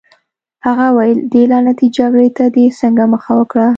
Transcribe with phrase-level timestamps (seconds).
[0.65, 3.67] هغه وویل: دې لعنتي جګړې ته دې څنګه مخه وکړه؟